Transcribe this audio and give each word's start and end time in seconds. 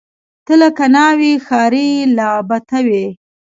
ته 0.45 0.53
لکه 0.61 0.85
ناوۍ، 0.95 1.33
ښاري 1.45 1.87
لعبته 2.17 2.77
وې 2.87 3.05